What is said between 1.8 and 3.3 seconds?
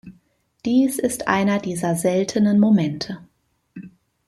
seltenen Momente.